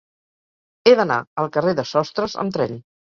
[0.87, 2.75] He d'anar al carrer de Sostres amb tren.